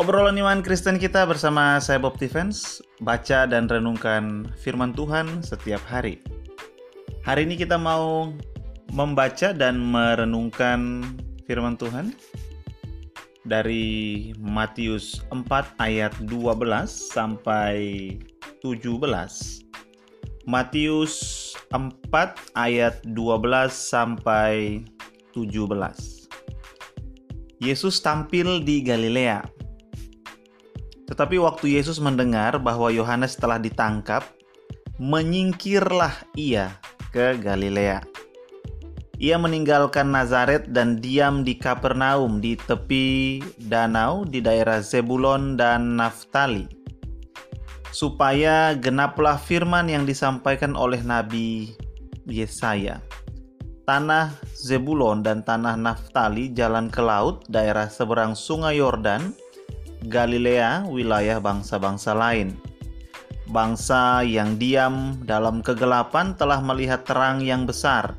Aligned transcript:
Obrolan 0.00 0.40
iman 0.40 0.64
Kristen 0.64 0.96
kita 0.96 1.28
bersama 1.28 1.76
saya 1.76 2.00
Bob 2.00 2.16
Defense, 2.16 2.80
baca 3.04 3.44
dan 3.44 3.68
renungkan 3.68 4.48
firman 4.56 4.96
Tuhan 4.96 5.44
setiap 5.44 5.84
hari. 5.84 6.24
Hari 7.20 7.44
ini 7.44 7.60
kita 7.60 7.76
mau 7.76 8.32
membaca 8.96 9.52
dan 9.52 9.76
merenungkan 9.76 11.04
firman 11.44 11.76
Tuhan 11.76 12.16
dari 13.44 14.32
Matius 14.40 15.20
4 15.36 15.76
ayat 15.76 16.16
12 16.24 16.48
sampai 16.88 18.16
17. 18.64 19.04
Matius 20.48 21.12
4 21.76 22.56
ayat 22.56 23.04
12 23.04 23.68
sampai 23.68 24.80
17. 25.36 25.60
Yesus 27.60 28.00
tampil 28.00 28.64
di 28.64 28.80
Galilea 28.80 29.59
tetapi 31.10 31.42
waktu 31.42 31.74
Yesus 31.74 31.98
mendengar 31.98 32.62
bahwa 32.62 32.86
Yohanes 32.86 33.34
telah 33.34 33.58
ditangkap, 33.58 34.22
menyingkirlah 35.02 36.14
ia 36.38 36.78
ke 37.10 37.34
Galilea. 37.34 38.06
Ia 39.20 39.36
meninggalkan 39.36 40.08
Nazaret 40.08 40.70
dan 40.72 41.02
diam 41.02 41.42
di 41.44 41.58
Kapernaum 41.58 42.40
di 42.40 42.56
tepi 42.56 43.42
danau 43.58 44.24
di 44.24 44.40
daerah 44.40 44.80
Zebulon 44.80 45.58
dan 45.58 45.98
Naftali. 45.98 46.64
Supaya 47.90 48.72
genaplah 48.78 49.36
firman 49.36 49.90
yang 49.90 50.06
disampaikan 50.06 50.78
oleh 50.78 51.02
Nabi 51.02 51.74
Yesaya. 52.24 53.02
Tanah 53.84 54.30
Zebulon 54.54 55.26
dan 55.26 55.42
tanah 55.42 55.74
Naftali 55.74 56.54
jalan 56.54 56.86
ke 56.88 57.02
laut 57.02 57.44
daerah 57.50 57.90
seberang 57.90 58.38
sungai 58.38 58.78
Yordan 58.78 59.34
Galilea, 60.08 60.88
wilayah 60.88 61.36
bangsa-bangsa 61.40 62.16
lain. 62.16 62.56
Bangsa 63.50 64.22
yang 64.22 64.56
diam 64.56 65.18
dalam 65.26 65.60
kegelapan 65.60 66.38
telah 66.38 66.62
melihat 66.62 67.02
terang 67.02 67.42
yang 67.42 67.66
besar, 67.66 68.14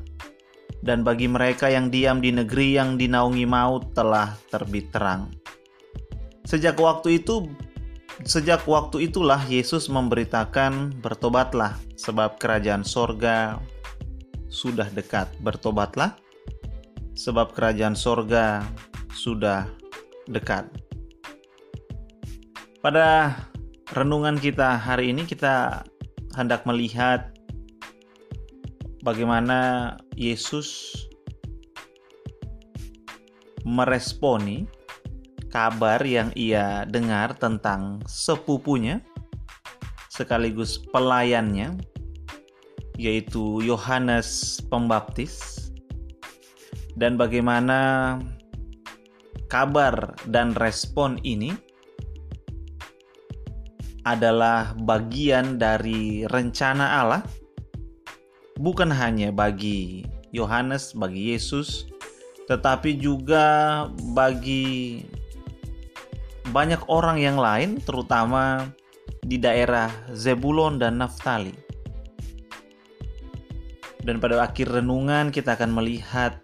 dan 0.84 1.06
bagi 1.06 1.30
mereka 1.30 1.72
yang 1.72 1.88
diam 1.88 2.20
di 2.20 2.34
negeri 2.34 2.76
yang 2.76 3.00
dinaungi 3.00 3.46
maut 3.48 3.94
telah 3.96 4.36
terbit 4.52 4.92
terang. 4.92 5.32
Sejak 6.42 6.76
waktu 6.76 7.22
itu, 7.22 7.48
sejak 8.26 8.66
waktu 8.66 9.08
itulah 9.08 9.40
Yesus 9.46 9.86
memberitakan, 9.88 11.00
"Bertobatlah, 11.00 11.78
sebab 11.94 12.36
kerajaan 12.36 12.82
sorga 12.82 13.62
sudah 14.52 14.90
dekat. 14.92 15.30
Bertobatlah, 15.40 16.18
sebab 17.14 17.54
kerajaan 17.54 17.94
sorga 17.94 18.66
sudah 19.14 19.70
dekat." 20.28 20.81
Pada 22.82 23.38
renungan 23.94 24.42
kita 24.42 24.74
hari 24.74 25.14
ini 25.14 25.22
kita 25.22 25.86
hendak 26.34 26.66
melihat 26.66 27.30
bagaimana 29.06 29.94
Yesus 30.18 30.90
meresponi 33.62 34.66
kabar 35.46 36.02
yang 36.02 36.34
ia 36.34 36.82
dengar 36.90 37.38
tentang 37.38 38.02
sepupunya 38.10 38.98
sekaligus 40.10 40.82
pelayannya 40.90 41.78
yaitu 42.98 43.62
Yohanes 43.62 44.58
Pembaptis 44.66 45.70
dan 46.98 47.14
bagaimana 47.14 48.18
kabar 49.46 50.18
dan 50.26 50.50
respon 50.58 51.22
ini 51.22 51.54
adalah 54.02 54.74
bagian 54.82 55.58
dari 55.58 56.26
rencana 56.26 57.02
Allah, 57.02 57.22
bukan 58.58 58.90
hanya 58.90 59.30
bagi 59.30 60.02
Yohanes, 60.34 60.96
bagi 60.96 61.34
Yesus, 61.34 61.86
tetapi 62.50 62.98
juga 62.98 63.86
bagi 64.16 65.06
banyak 66.50 66.82
orang 66.90 67.22
yang 67.22 67.38
lain, 67.38 67.78
terutama 67.84 68.66
di 69.22 69.38
daerah 69.38 69.88
Zebulon 70.10 70.82
dan 70.82 70.98
Naftali. 70.98 71.54
Dan 74.02 74.18
pada 74.18 74.42
akhir 74.42 74.66
renungan, 74.82 75.30
kita 75.30 75.54
akan 75.54 75.70
melihat 75.78 76.42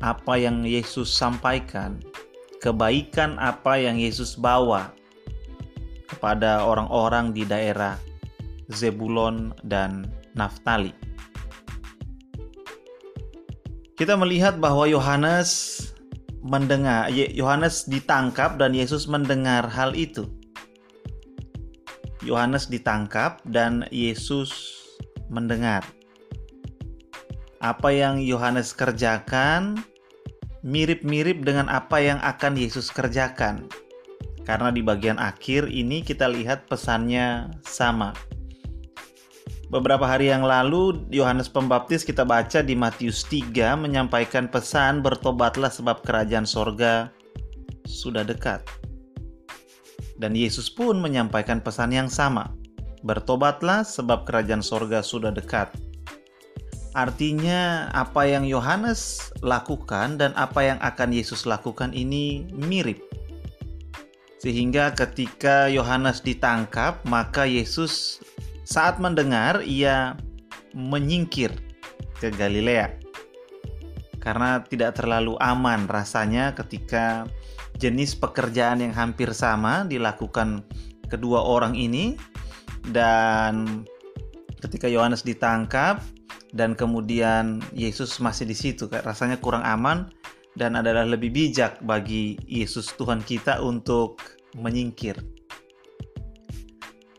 apa 0.00 0.40
yang 0.40 0.64
Yesus 0.64 1.12
sampaikan, 1.12 2.00
kebaikan 2.64 3.36
apa 3.36 3.76
yang 3.76 4.00
Yesus 4.00 4.40
bawa 4.40 4.96
kepada 6.06 6.64
orang-orang 6.64 7.34
di 7.34 7.42
daerah 7.42 7.98
Zebulon 8.70 9.54
dan 9.66 10.10
Naftali. 10.34 10.94
Kita 13.96 14.12
melihat 14.18 14.60
bahwa 14.60 14.84
Yohanes 14.84 15.80
mendengar 16.44 17.08
Yohanes 17.10 17.88
ditangkap 17.88 18.60
dan 18.60 18.76
Yesus 18.76 19.08
mendengar 19.08 19.66
hal 19.66 19.96
itu. 19.96 20.28
Yohanes 22.20 22.68
ditangkap 22.68 23.40
dan 23.48 23.86
Yesus 23.88 24.52
mendengar. 25.32 25.86
Apa 27.64 27.88
yang 27.88 28.20
Yohanes 28.20 28.76
kerjakan 28.76 29.80
mirip-mirip 30.60 31.46
dengan 31.46 31.70
apa 31.70 32.02
yang 32.02 32.18
akan 32.20 32.58
Yesus 32.58 32.90
kerjakan 32.90 33.70
karena 34.46 34.70
di 34.70 34.80
bagian 34.80 35.18
akhir 35.18 35.66
ini 35.66 36.06
kita 36.06 36.30
lihat 36.30 36.70
pesannya 36.70 37.50
sama. 37.66 38.14
Beberapa 39.66 40.06
hari 40.06 40.30
yang 40.30 40.46
lalu 40.46 41.02
Yohanes 41.10 41.50
Pembaptis 41.50 42.06
kita 42.06 42.22
baca 42.22 42.62
di 42.62 42.78
Matius 42.78 43.26
3 43.26 43.74
menyampaikan 43.74 44.46
pesan 44.46 45.02
bertobatlah 45.02 45.74
sebab 45.74 46.06
kerajaan 46.06 46.46
sorga 46.46 47.10
sudah 47.82 48.22
dekat. 48.22 48.62
Dan 50.22 50.38
Yesus 50.38 50.70
pun 50.70 51.02
menyampaikan 51.02 51.58
pesan 51.58 51.90
yang 51.90 52.06
sama. 52.06 52.54
Bertobatlah 53.02 53.82
sebab 53.82 54.22
kerajaan 54.22 54.62
sorga 54.62 55.02
sudah 55.02 55.34
dekat. 55.34 55.74
Artinya 56.94 57.90
apa 57.92 58.24
yang 58.24 58.46
Yohanes 58.46 59.34
lakukan 59.42 60.16
dan 60.16 60.30
apa 60.38 60.62
yang 60.62 60.78
akan 60.78 61.10
Yesus 61.10 61.44
lakukan 61.44 61.90
ini 61.92 62.48
mirip 62.54 63.15
sehingga 64.46 64.94
ketika 64.94 65.66
Yohanes 65.66 66.22
ditangkap, 66.22 67.02
maka 67.02 67.50
Yesus 67.50 68.22
saat 68.62 69.02
mendengar 69.02 69.58
ia 69.66 70.14
menyingkir 70.70 71.50
ke 72.22 72.30
Galilea. 72.30 72.94
Karena 74.22 74.62
tidak 74.62 75.02
terlalu 75.02 75.34
aman 75.42 75.90
rasanya 75.90 76.54
ketika 76.54 77.26
jenis 77.82 78.14
pekerjaan 78.14 78.86
yang 78.86 78.94
hampir 78.94 79.34
sama 79.34 79.82
dilakukan 79.82 80.62
kedua 81.10 81.42
orang 81.42 81.74
ini 81.74 82.14
dan 82.94 83.82
ketika 84.62 84.86
Yohanes 84.86 85.26
ditangkap 85.26 85.98
dan 86.54 86.78
kemudian 86.78 87.66
Yesus 87.74 88.22
masih 88.22 88.46
di 88.46 88.54
situ 88.54 88.86
rasanya 89.02 89.42
kurang 89.42 89.66
aman 89.66 90.06
dan 90.54 90.78
adalah 90.78 91.04
lebih 91.04 91.34
bijak 91.34 91.82
bagi 91.84 92.40
Yesus 92.46 92.94
Tuhan 92.94 93.20
kita 93.26 93.60
untuk 93.60 94.35
menyingkir. 94.56 95.20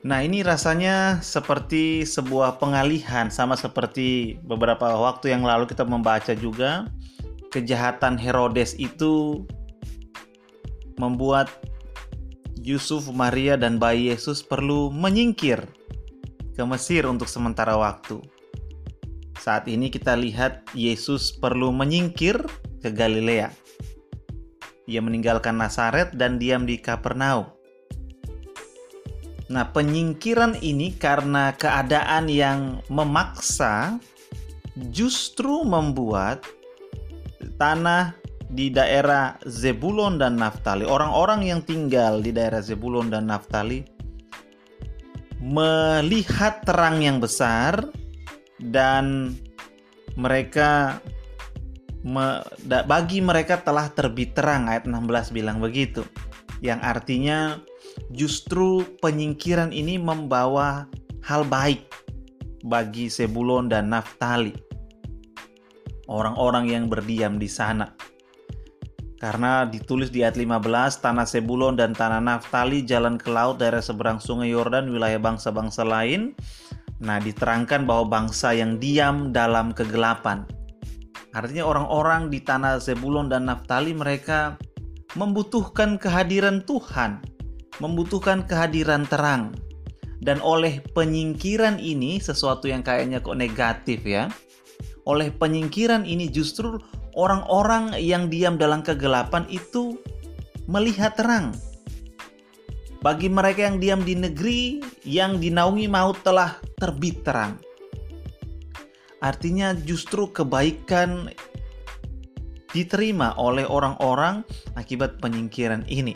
Nah, 0.08 0.24
ini 0.24 0.42
rasanya 0.42 1.20
seperti 1.20 2.08
sebuah 2.08 2.58
pengalihan, 2.62 3.28
sama 3.30 3.54
seperti 3.60 4.40
beberapa 4.46 4.94
waktu 4.98 5.36
yang 5.36 5.44
lalu 5.44 5.68
kita 5.68 5.84
membaca 5.84 6.32
juga 6.38 6.88
kejahatan 7.52 8.16
Herodes 8.16 8.78
itu 8.78 9.44
membuat 10.98 11.50
Yusuf, 12.62 13.08
Maria, 13.14 13.56
dan 13.56 13.78
bayi 13.78 14.12
Yesus 14.12 14.42
perlu 14.44 14.90
menyingkir 14.92 15.62
ke 16.58 16.64
Mesir 16.66 17.06
untuk 17.06 17.30
sementara 17.30 17.78
waktu. 17.78 18.20
Saat 19.38 19.70
ini 19.70 19.88
kita 19.88 20.18
lihat 20.18 20.66
Yesus 20.74 21.32
perlu 21.32 21.70
menyingkir 21.72 22.42
ke 22.82 22.90
Galilea. 22.92 23.54
Ia 24.88 25.04
meninggalkan 25.04 25.60
Nazaret 25.60 26.16
dan 26.16 26.40
diam 26.40 26.64
di 26.64 26.80
Kapernaum. 26.80 27.52
Nah, 29.48 29.64
penyingkiran 29.72 30.60
ini 30.60 30.96
karena 30.96 31.56
keadaan 31.56 32.28
yang 32.28 32.84
memaksa 32.92 34.00
justru 34.92 35.64
membuat 35.64 36.44
tanah 37.56 38.16
di 38.48 38.72
daerah 38.72 39.36
Zebulon 39.44 40.20
dan 40.20 40.40
Naftali, 40.40 40.88
orang-orang 40.88 41.48
yang 41.48 41.60
tinggal 41.64 42.24
di 42.24 42.32
daerah 42.32 42.64
Zebulon 42.64 43.12
dan 43.12 43.28
Naftali 43.28 43.84
melihat 45.44 46.64
terang 46.64 47.04
yang 47.04 47.20
besar 47.20 47.88
dan 48.60 49.36
mereka 50.18 50.98
me, 52.08 52.40
da, 52.64 52.88
bagi 52.88 53.20
mereka 53.20 53.60
telah 53.60 53.92
terbit 53.92 54.32
terang 54.32 54.72
ayat 54.72 54.88
16 54.88 55.36
bilang 55.36 55.60
begitu. 55.60 56.08
yang 56.58 56.82
artinya 56.82 57.62
justru 58.10 58.82
penyingkiran 58.98 59.70
ini 59.70 60.02
membawa 60.02 60.90
hal 61.22 61.46
baik 61.46 61.86
bagi 62.66 63.12
Sebulon 63.12 63.70
dan 63.70 63.94
Naftali. 63.94 64.56
Orang-orang 66.08 66.72
yang 66.72 66.86
berdiam 66.88 67.36
di 67.36 67.52
sana. 67.52 67.92
Karena 69.18 69.66
ditulis 69.66 70.14
di 70.14 70.22
ayat 70.22 70.38
15, 70.38 71.02
tanah 71.02 71.26
Sebulon 71.26 71.74
dan 71.74 71.92
tanah 71.92 72.22
Naftali 72.22 72.86
jalan 72.86 73.18
ke 73.18 73.34
laut 73.34 73.58
daerah 73.58 73.82
seberang 73.82 74.22
sungai 74.22 74.54
Yordan 74.54 74.94
wilayah 74.94 75.18
bangsa-bangsa 75.18 75.82
lain. 75.84 76.38
Nah, 77.02 77.22
diterangkan 77.22 77.86
bahwa 77.86 78.10
bangsa 78.10 78.54
yang 78.54 78.78
diam 78.78 79.34
dalam 79.34 79.74
kegelapan. 79.74 80.46
Artinya 81.38 81.70
orang-orang 81.70 82.34
di 82.34 82.42
tanah 82.42 82.82
Sebulon 82.82 83.30
dan 83.30 83.46
Naftali 83.46 83.94
mereka 83.94 84.58
membutuhkan 85.14 86.02
kehadiran 86.02 86.66
Tuhan, 86.66 87.22
membutuhkan 87.78 88.42
kehadiran 88.50 89.06
terang. 89.06 89.54
Dan 90.18 90.42
oleh 90.42 90.82
penyingkiran 90.98 91.78
ini 91.78 92.18
sesuatu 92.18 92.66
yang 92.66 92.82
kayaknya 92.82 93.22
kok 93.22 93.38
negatif 93.38 94.02
ya. 94.02 94.34
Oleh 95.06 95.30
penyingkiran 95.30 96.10
ini 96.10 96.26
justru 96.26 96.82
orang-orang 97.14 97.94
yang 98.02 98.34
diam 98.34 98.58
dalam 98.58 98.82
kegelapan 98.82 99.46
itu 99.46 100.02
melihat 100.66 101.14
terang. 101.14 101.54
Bagi 103.06 103.30
mereka 103.30 103.70
yang 103.70 103.78
diam 103.78 104.02
di 104.02 104.18
negeri 104.18 104.82
yang 105.06 105.38
dinaungi 105.38 105.86
maut 105.86 106.18
telah 106.26 106.58
terbit 106.82 107.22
terang. 107.22 107.62
Artinya 109.22 109.74
justru 109.74 110.30
kebaikan 110.30 111.34
diterima 112.70 113.34
oleh 113.40 113.66
orang-orang 113.66 114.46
akibat 114.78 115.18
penyingkiran 115.18 115.88
ini. 115.90 116.14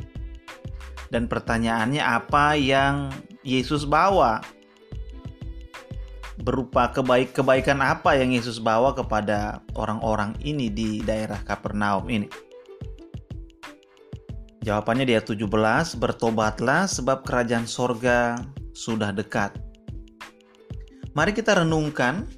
Dan 1.12 1.27
pertanyaannya 1.27 2.00
apa 2.00 2.56
yang 2.56 3.12
Yesus 3.44 3.83
bawa? 3.83 4.39
Berupa 6.42 6.89
kebaik 6.89 7.38
kebaikan 7.38 7.81
apa 7.86 8.18
yang 8.18 8.33
Yesus 8.33 8.57
bawa 8.57 8.98
kepada 8.98 9.62
orang-orang 9.77 10.33
ini 10.42 10.74
di 10.74 11.03
daerah 11.06 11.38
Kapernaum 11.44 12.09
ini? 12.09 12.25
Jawabannya 14.62 15.09
di 15.09 15.18
ayat 15.18 15.25
17, 15.25 15.98
bertobatlah 15.98 16.86
sebab 16.86 17.25
kerajaan 17.25 17.65
sorga 17.65 18.38
sudah 18.77 19.09
dekat. 19.09 19.57
Mari 21.18 21.33
kita 21.33 21.65
renungkan 21.65 22.30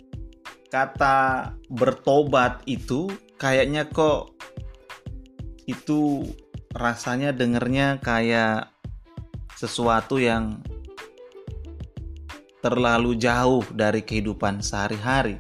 kata 0.74 1.54
bertobat 1.70 2.66
itu 2.66 3.14
kayaknya 3.38 3.86
kok 3.86 4.34
itu 5.70 6.26
rasanya 6.74 7.30
dengernya 7.30 8.02
kayak 8.02 8.74
sesuatu 9.54 10.18
yang 10.18 10.58
terlalu 12.66 13.14
jauh 13.22 13.62
dari 13.70 14.02
kehidupan 14.02 14.66
sehari-hari. 14.66 15.38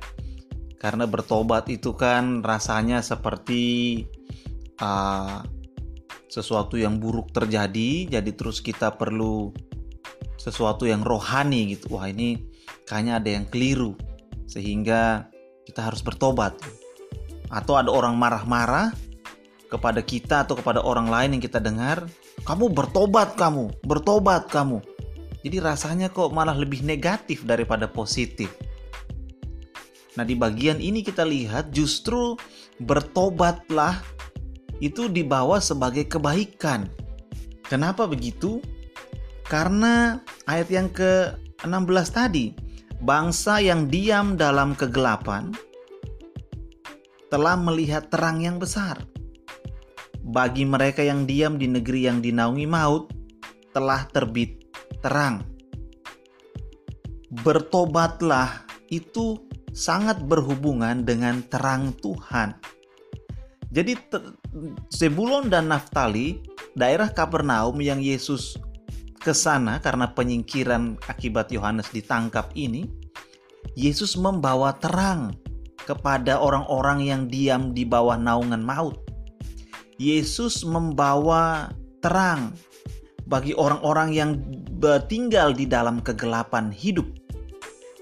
Karena 0.77 1.09
bertobat 1.09 1.65
itu 1.65 1.97
kan 1.97 2.45
rasanya 2.45 3.01
seperti 3.01 4.06
uh, 4.83 5.41
sesuatu 6.30 6.77
yang 6.77 7.01
buruk 7.01 7.33
terjadi, 7.33 8.06
jadi 8.19 8.31
terus 8.35 8.62
kita 8.62 8.94
perlu 8.94 9.50
sesuatu 10.38 10.85
yang 10.85 11.01
rohani 11.01 11.74
gitu. 11.74 11.95
Wah, 11.95 12.12
ini 12.12 12.44
kayaknya 12.85 13.18
ada 13.18 13.30
yang 13.31 13.47
keliru. 13.47 14.12
Sehingga 14.48 15.28
kita 15.63 15.90
harus 15.90 16.04
bertobat 16.04 16.60
atau 17.54 17.78
ada 17.78 17.90
orang 17.94 18.18
marah-marah 18.18 18.92
kepada 19.69 20.06
kita 20.06 20.45
atau 20.45 20.54
kepada 20.54 20.86
orang 20.86 21.10
lain 21.10 21.38
yang 21.38 21.44
kita 21.44 21.57
dengar, 21.57 22.06
kamu 22.45 22.69
bertobat 22.69 23.34
kamu, 23.34 23.74
bertobat 23.81 24.45
kamu. 24.50 24.81
Jadi 25.44 25.57
rasanya 25.60 26.07
kok 26.13 26.31
malah 26.31 26.56
lebih 26.56 26.86
negatif 26.86 27.44
daripada 27.44 27.90
positif. 27.90 28.54
Nah, 30.13 30.22
di 30.22 30.38
bagian 30.38 30.78
ini 30.78 31.01
kita 31.01 31.25
lihat 31.25 31.74
justru 31.74 32.38
bertobatlah 32.78 33.98
itu 34.78 35.10
dibawa 35.10 35.57
sebagai 35.57 36.06
kebaikan. 36.06 36.86
Kenapa 37.66 38.06
begitu? 38.06 38.62
Karena 39.50 40.22
ayat 40.45 40.69
yang 40.69 40.88
ke-16 40.94 42.07
tadi, 42.13 42.54
bangsa 43.03 43.59
yang 43.59 43.91
diam 43.91 44.39
dalam 44.39 44.79
kegelapan 44.79 45.51
telah 47.27 47.59
melihat 47.59 48.07
terang 48.07 48.39
yang 48.39 48.55
besar. 48.63 48.95
Bagi 50.23 50.63
mereka 50.63 51.03
yang 51.03 51.27
diam 51.27 51.59
di 51.59 51.67
negeri 51.67 52.07
yang 52.07 52.23
dinaungi 52.23 52.63
maut, 52.63 53.11
telah 53.75 54.07
terbit 54.07 54.63
terang. 55.03 55.44
Bertobatlah 57.44 58.63
itu 58.88 59.35
sangat 59.75 60.23
berhubungan 60.23 61.03
dengan 61.03 61.44
terang 61.51 61.91
Tuhan. 61.99 62.56
Jadi 63.73 63.99
Sebulon 64.94 65.51
dan 65.51 65.67
Naftali, 65.73 66.39
daerah 66.77 67.09
Kapernaum 67.11 67.81
yang 67.83 67.99
Yesus 67.99 68.56
ke 69.23 69.31
sana 69.31 69.79
karena 69.79 70.11
penyingkiran 70.11 70.99
akibat 71.07 71.47
Yohanes 71.55 71.87
ditangkap 71.95 72.51
ini, 72.59 72.91
Yesus 73.73 74.19
membawa 74.19 74.75
terang 74.75 75.39
kepada 75.87 76.43
orang-orang 76.43 76.99
yang 77.07 77.21
diam 77.31 77.71
di 77.71 77.87
bawah 77.87 78.19
naungan 78.19 78.59
maut. 78.59 78.99
Yesus 79.95 80.67
membawa 80.67 81.71
terang 82.03 82.51
bagi 83.23 83.55
orang-orang 83.55 84.09
yang 84.11 84.31
tinggal 85.07 85.55
di 85.55 85.63
dalam 85.63 86.03
kegelapan 86.03 86.67
hidup. 86.67 87.07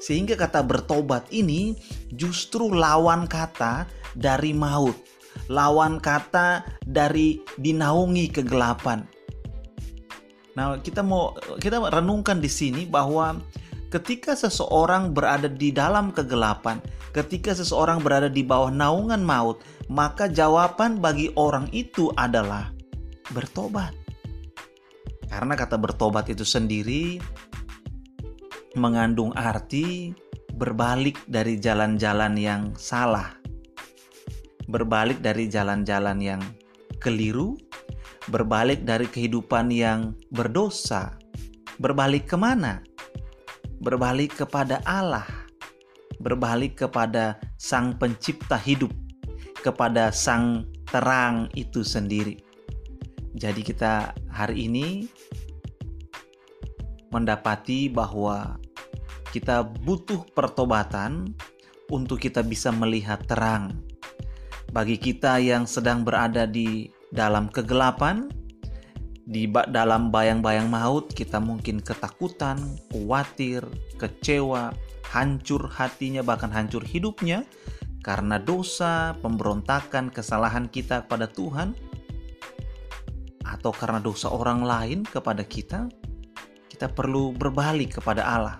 Sehingga 0.01 0.33
kata 0.33 0.65
bertobat 0.65 1.29
ini 1.29 1.77
justru 2.17 2.73
lawan 2.73 3.29
kata 3.29 3.85
dari 4.17 4.49
maut, 4.49 4.97
lawan 5.45 6.01
kata 6.01 6.65
dari 6.89 7.37
dinaungi 7.61 8.33
kegelapan. 8.33 9.05
Nah, 10.55 10.75
kita 10.83 10.99
mau 10.99 11.35
kita 11.59 11.79
renungkan 11.79 12.43
di 12.43 12.51
sini 12.51 12.83
bahwa 12.83 13.39
ketika 13.91 14.35
seseorang 14.35 15.11
berada 15.15 15.47
di 15.47 15.71
dalam 15.71 16.11
kegelapan, 16.11 16.79
ketika 17.15 17.55
seseorang 17.55 18.03
berada 18.03 18.27
di 18.27 18.43
bawah 18.43 18.71
naungan 18.71 19.23
maut, 19.23 19.63
maka 19.91 20.31
jawaban 20.31 20.99
bagi 20.99 21.31
orang 21.35 21.67
itu 21.75 22.11
adalah 22.15 22.71
bertobat. 23.35 23.95
Karena 25.31 25.55
kata 25.55 25.79
bertobat 25.79 26.27
itu 26.27 26.43
sendiri 26.43 27.19
mengandung 28.75 29.31
arti 29.35 30.11
berbalik 30.55 31.19
dari 31.27 31.55
jalan-jalan 31.55 32.35
yang 32.35 32.61
salah, 32.75 33.35
berbalik 34.67 35.23
dari 35.23 35.47
jalan-jalan 35.47 36.19
yang 36.19 36.41
keliru, 36.99 37.55
berbalik 38.31 38.87
dari 38.87 39.11
kehidupan 39.11 39.67
yang 39.69 40.15
berdosa, 40.31 41.19
berbalik 41.77 42.31
ke 42.31 42.39
mana? 42.39 42.79
Berbalik 43.83 44.39
kepada 44.39 44.79
Allah 44.87 45.41
berbalik 46.21 46.85
kepada 46.85 47.41
Sang 47.57 47.97
Pencipta 47.97 48.55
hidup, 48.55 48.93
kepada 49.65 50.13
Sang 50.13 50.69
Terang 50.85 51.49
itu 51.57 51.81
sendiri. 51.81 52.37
Jadi, 53.33 53.65
kita 53.65 54.13
hari 54.29 54.69
ini 54.69 55.09
mendapati 57.09 57.89
bahwa 57.89 58.59
kita 59.33 59.63
butuh 59.63 60.27
pertobatan 60.35 61.31
untuk 61.87 62.21
kita 62.21 62.43
bisa 62.43 62.69
melihat 62.75 63.23
terang. 63.23 63.79
Bagi 64.71 64.99
kita 64.99 65.39
yang 65.39 65.63
sedang 65.63 66.03
berada 66.03 66.43
di 66.43 66.91
dalam 67.11 67.51
kegelapan, 67.51 68.31
di 69.27 69.47
dalam 69.47 70.09
bayang-bayang 70.09 70.67
maut, 70.67 71.11
kita 71.13 71.37
mungkin 71.37 71.79
ketakutan, 71.79 72.57
khawatir, 72.91 73.63
kecewa, 73.95 74.73
hancur 75.11 75.67
hatinya, 75.67 76.23
bahkan 76.23 76.49
hancur 76.49 76.81
hidupnya 76.83 77.43
karena 78.01 78.41
dosa, 78.41 79.13
pemberontakan, 79.21 80.09
kesalahan 80.09 80.65
kita 80.65 81.05
kepada 81.05 81.29
Tuhan, 81.29 81.77
atau 83.45 83.69
karena 83.69 84.01
dosa 84.01 84.33
orang 84.33 84.65
lain 84.65 84.99
kepada 85.05 85.45
kita, 85.45 85.85
kita 86.65 86.89
perlu 86.89 87.29
berbalik 87.29 88.01
kepada 88.01 88.25
Allah, 88.25 88.57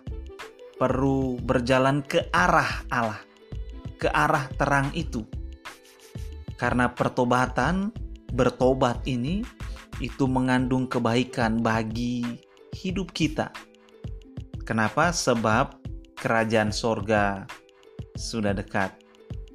perlu 0.78 1.42
berjalan 1.42 2.06
ke 2.06 2.30
arah 2.30 2.86
Allah, 2.94 3.22
ke 3.98 4.06
arah 4.14 4.46
terang 4.62 4.94
itu, 4.94 5.26
karena 6.62 6.94
pertobatan, 6.94 7.90
bertobat 8.34 9.04
ini 9.08 9.44
itu 10.02 10.26
mengandung 10.26 10.90
kebaikan 10.90 11.62
bagi 11.62 12.26
hidup 12.74 13.14
kita. 13.14 13.52
Kenapa? 14.66 15.12
Sebab 15.12 15.78
kerajaan 16.18 16.72
sorga 16.74 17.46
sudah 18.16 18.56
dekat. 18.56 18.94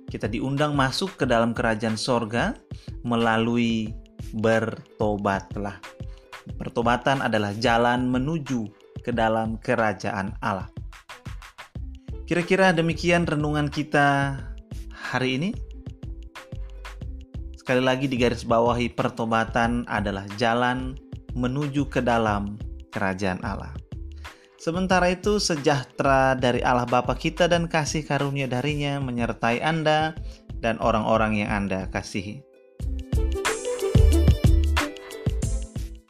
Kita 0.06 0.30
diundang 0.30 0.78
masuk 0.78 1.18
ke 1.18 1.25
dalam 1.26 1.50
kerajaan 1.50 1.99
sorga 1.99 2.54
melalui 3.02 3.90
bertobatlah. 4.38 5.78
pertobatan 6.47 7.26
adalah 7.26 7.50
jalan 7.59 8.06
menuju 8.06 8.71
ke 9.02 9.11
dalam 9.11 9.59
kerajaan 9.59 10.30
Allah. 10.38 10.71
Kira-kira 12.26 12.71
demikian 12.71 13.26
renungan 13.26 13.66
kita 13.66 14.38
hari 14.95 15.42
ini. 15.42 15.50
Sekali 17.66 17.82
lagi 17.82 18.06
di 18.06 18.14
garis 18.14 18.46
bawahi 18.46 18.94
pertobatan 18.94 19.82
adalah 19.90 20.23
jalan 20.38 20.94
menuju 21.35 21.90
ke 21.90 21.99
dalam 21.99 22.54
kerajaan 22.94 23.42
Allah. 23.42 23.75
Sementara 24.54 25.11
itu 25.11 25.42
sejahtera 25.42 26.38
dari 26.38 26.62
Allah 26.62 26.87
Bapa 26.87 27.18
kita 27.18 27.50
dan 27.50 27.66
kasih 27.66 28.06
karunia 28.06 28.46
darinya 28.46 29.02
menyertai 29.02 29.66
Anda 29.66 30.14
dan 30.62 30.78
orang-orang 30.78 31.42
yang 31.42 31.50
Anda 31.50 31.90
kasihi. 31.90 32.45